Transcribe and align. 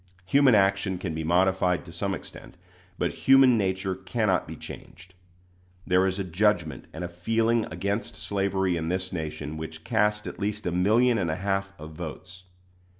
Human 0.25 0.55
action 0.55 0.97
can 0.97 1.13
be 1.13 1.23
modified 1.23 1.85
to 1.85 1.91
some 1.91 2.15
extent, 2.15 2.57
but 2.97 3.13
human 3.29 3.55
nature 3.55 3.93
cannot 3.93 4.47
be 4.47 4.55
changed. 4.55 5.13
There 5.85 6.07
is 6.07 6.17
a 6.17 6.23
judgment 6.23 6.85
and 6.91 7.03
a 7.03 7.07
feeling 7.07 7.65
against 7.69 8.15
slavery 8.15 8.77
in 8.77 8.89
this 8.89 9.13
nation 9.13 9.57
which 9.57 9.83
cast 9.83 10.25
at 10.25 10.39
least 10.39 10.65
a 10.65 10.71
million 10.71 11.19
and 11.19 11.29
a 11.29 11.35
half 11.35 11.73
of 11.79 11.91
votes. 11.91 12.45